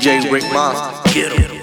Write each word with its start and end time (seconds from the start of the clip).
DJ 0.00 0.30
Rickmonsta. 0.30 1.12
Get 1.12 1.30
him. 1.30 1.59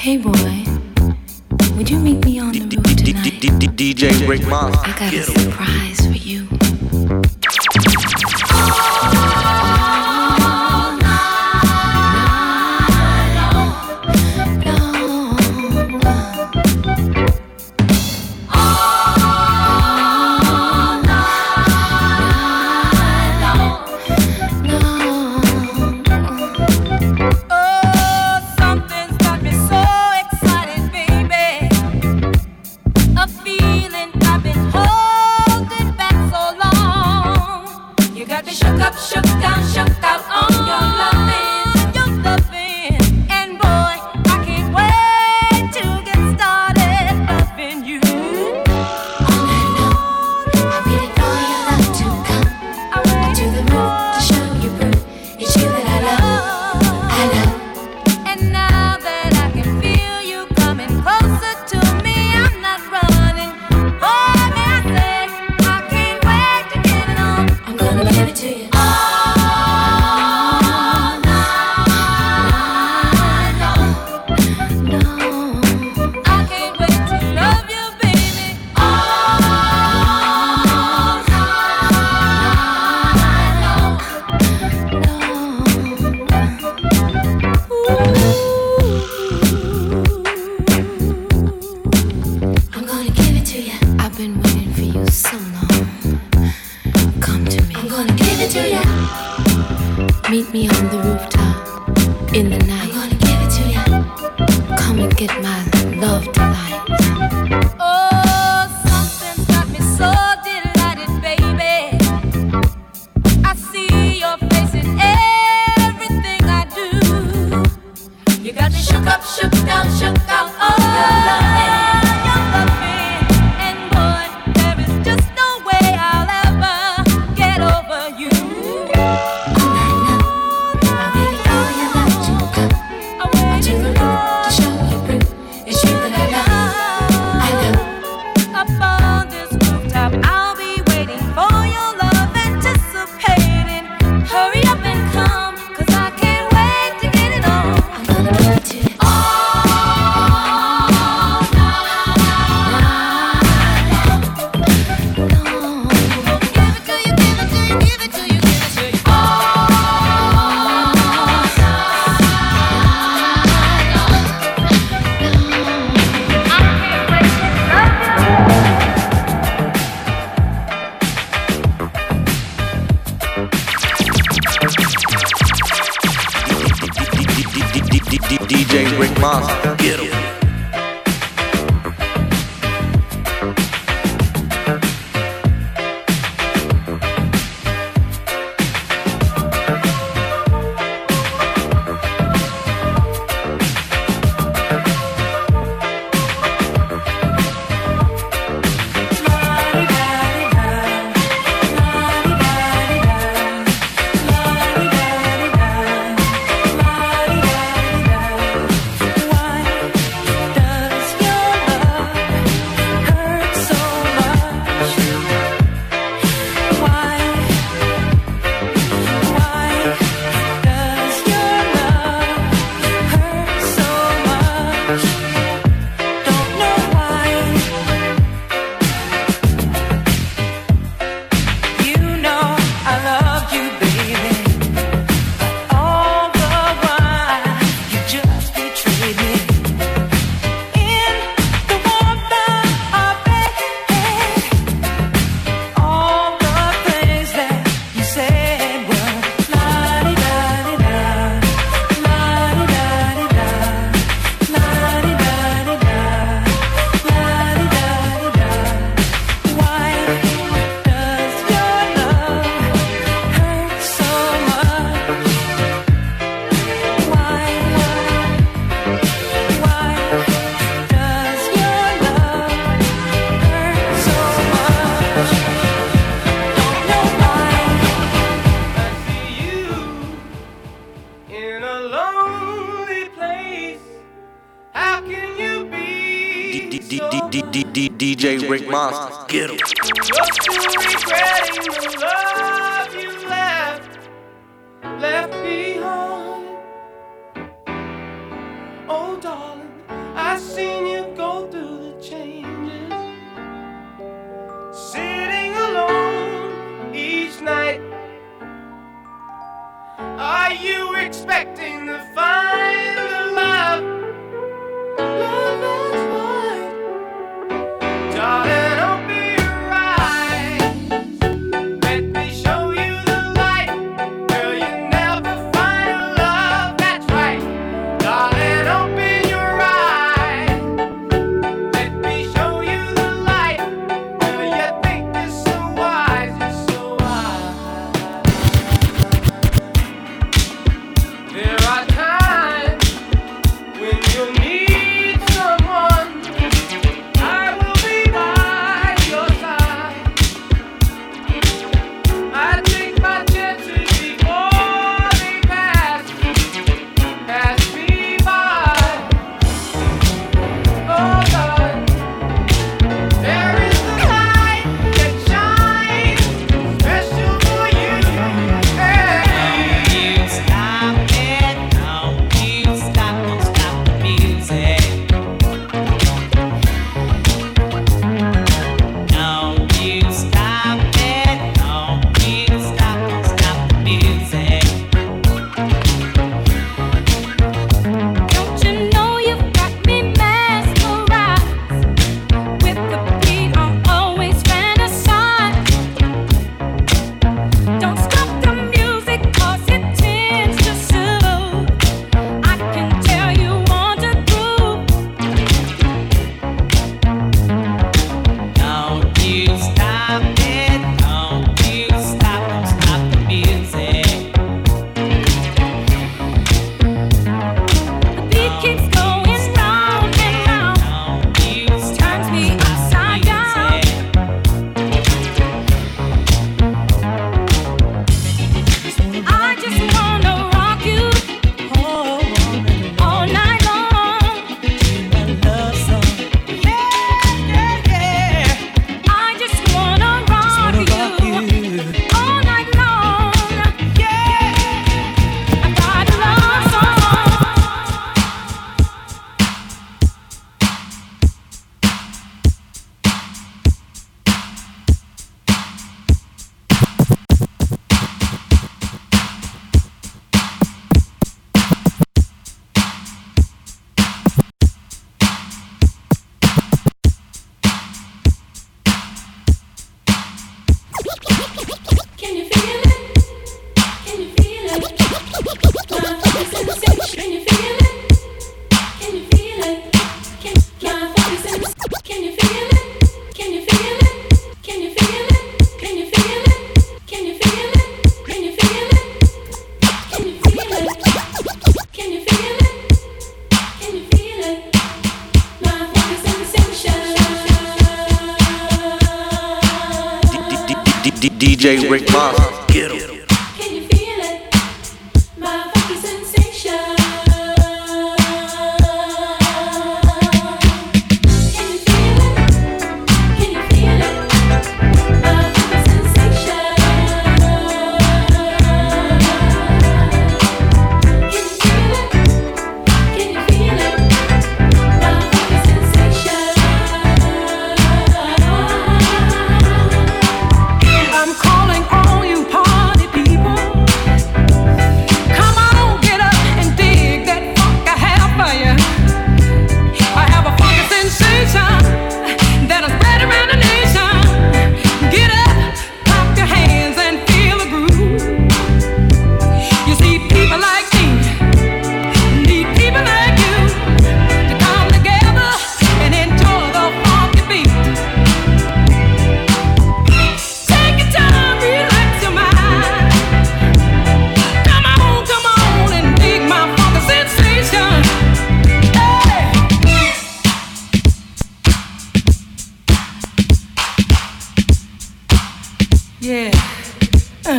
Hey 0.00 0.16
boy, 0.16 0.32
would 1.76 1.90
you 1.90 1.98
meet 1.98 2.24
me 2.24 2.38
on 2.38 2.52
the 2.52 2.76
roof 2.78 2.96
tonight? 2.96 3.76
DJ 3.76 4.26
Rick 4.26 4.46
Moss. 4.46 4.74
I 4.78 4.98
got 4.98 5.12
a 5.12 5.22
surprise 5.24 6.06
for 6.06 6.12
you. 6.12 6.49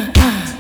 uh, 0.02 0.12
uh. 0.16 0.51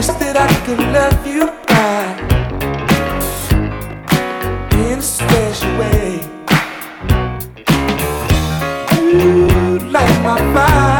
wish 0.00 0.06
that 0.06 0.34
I 0.34 0.48
could 0.64 0.78
love 0.78 1.26
you 1.26 1.46
back 1.68 2.16
in 4.72 4.98
a 4.98 5.02
special 5.02 5.72
way. 5.78 6.20
You 9.12 9.78
light 9.90 10.22
my 10.22 10.38
fire. 10.54 10.99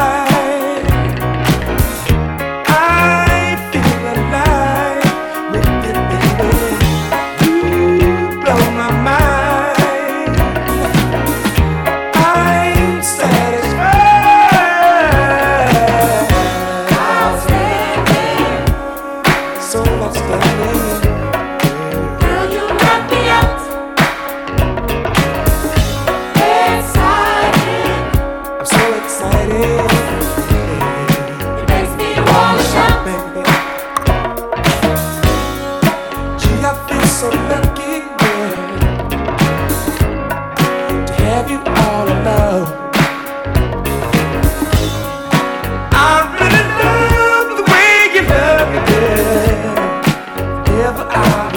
I 51.13 51.50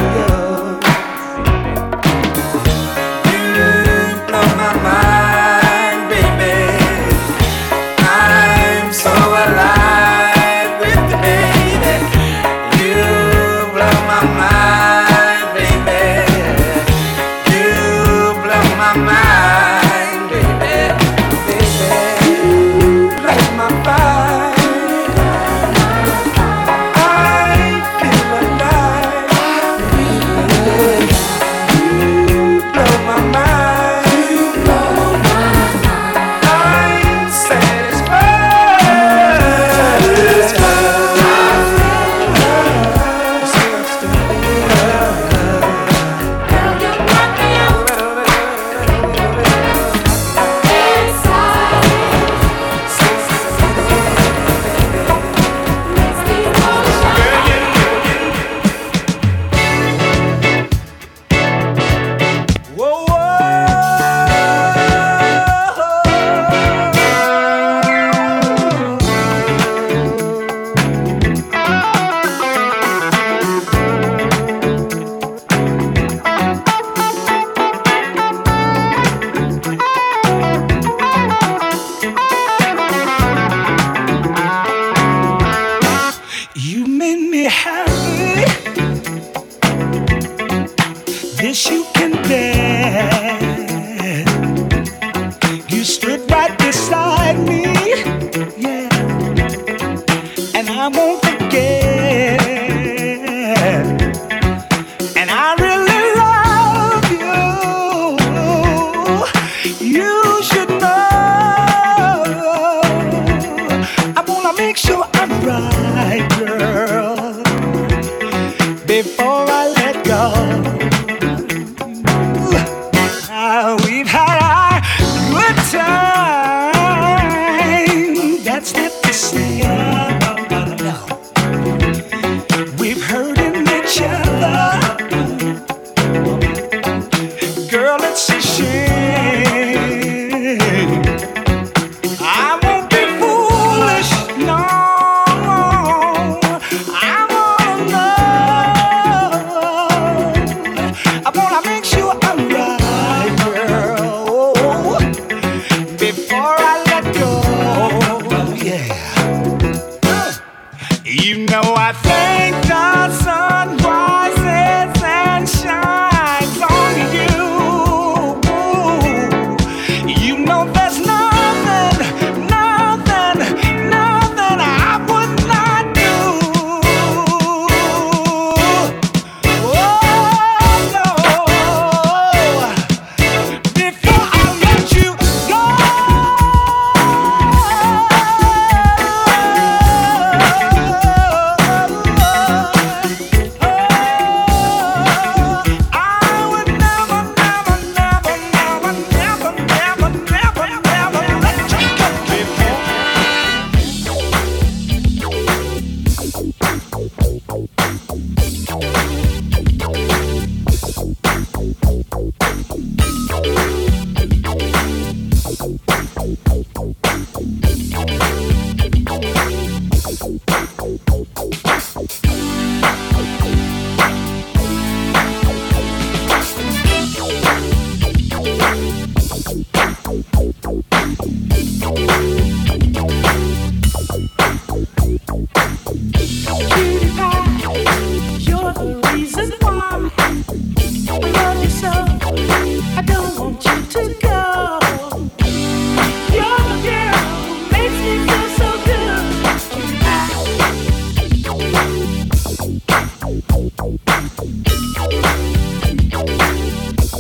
step 128.64 129.04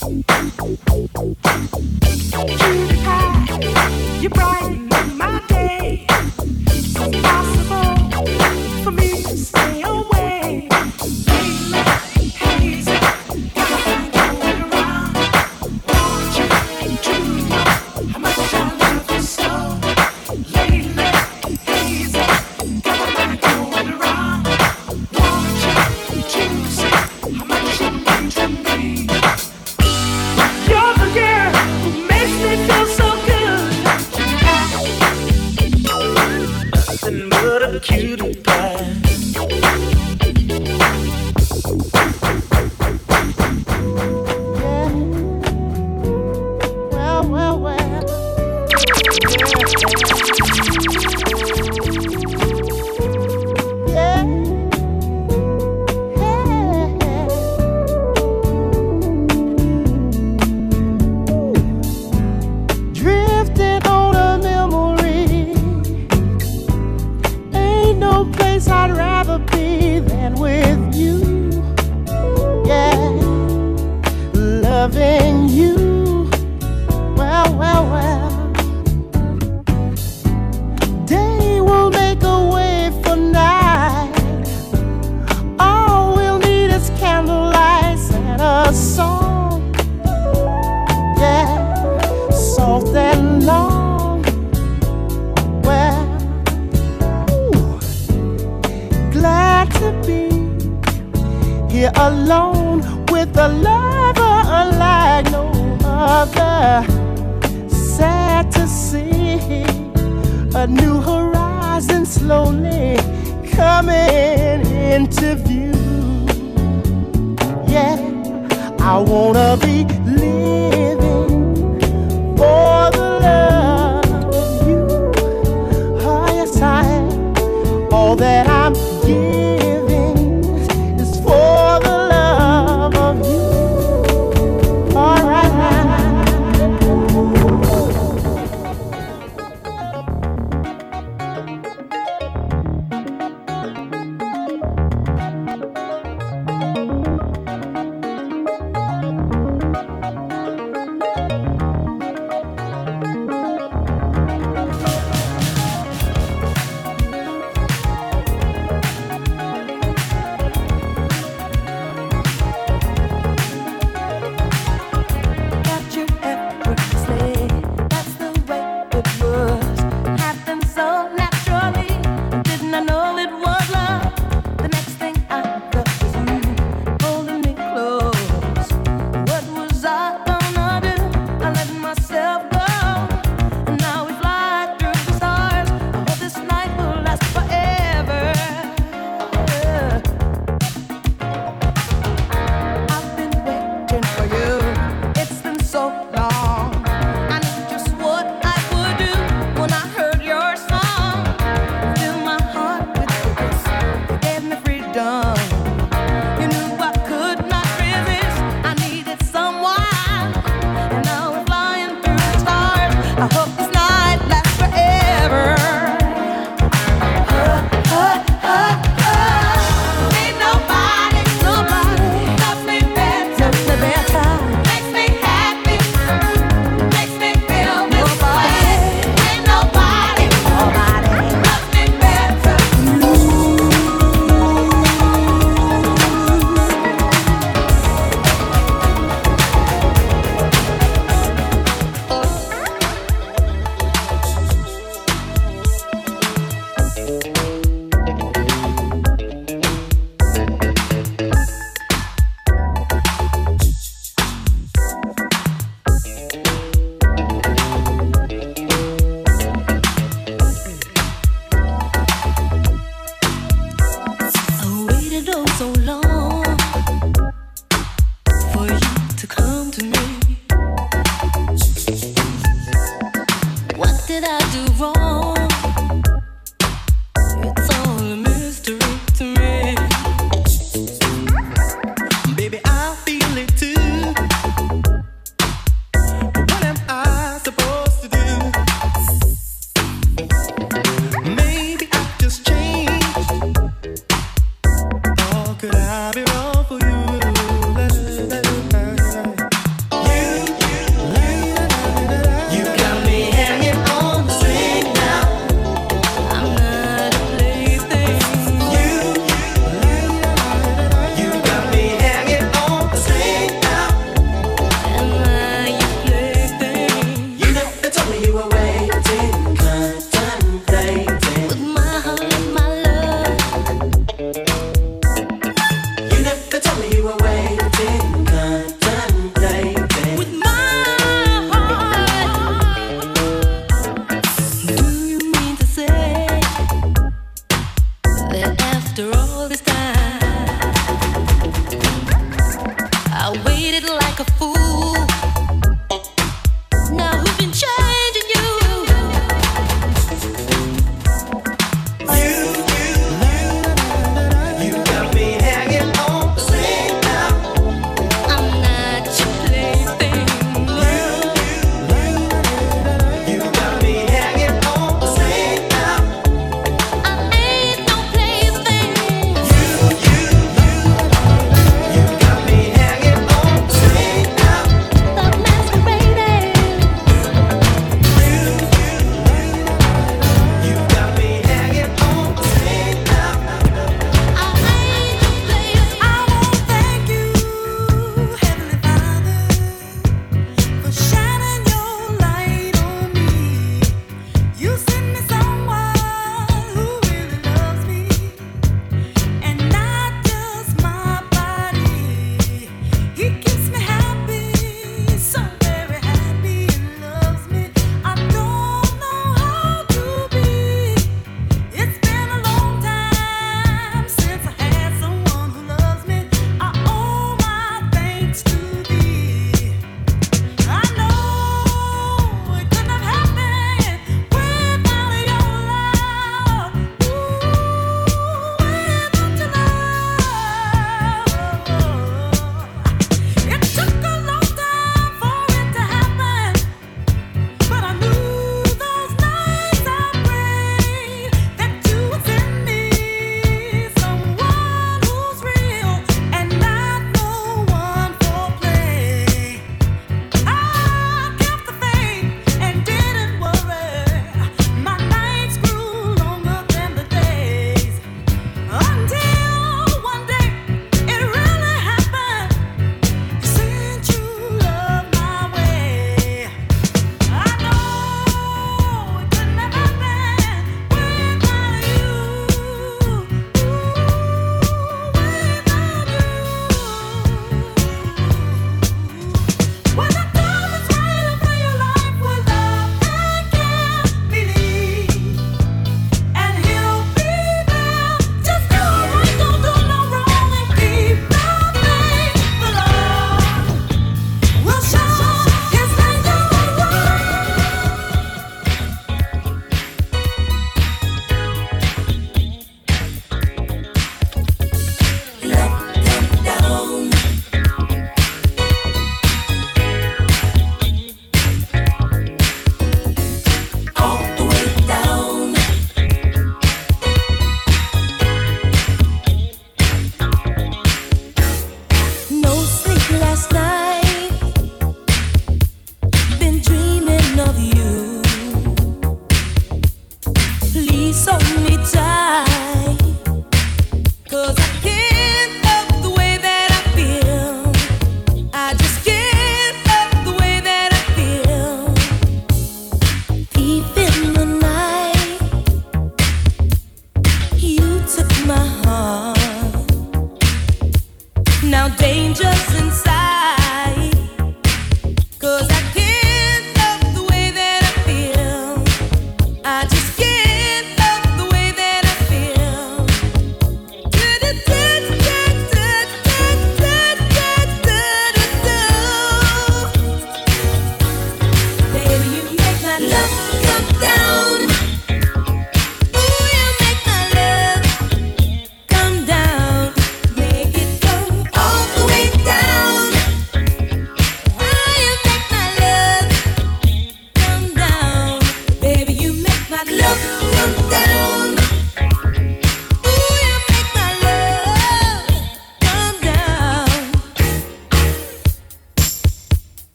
You 0.00 0.22
brighten 4.30 4.88
my 5.18 5.42
day. 5.48 6.06
It's 6.08 6.94
possible. 7.20 8.67